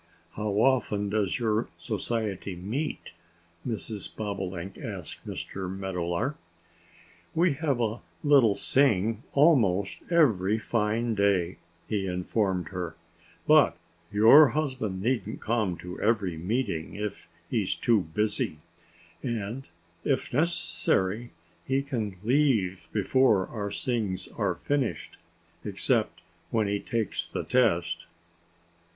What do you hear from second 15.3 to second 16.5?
come to every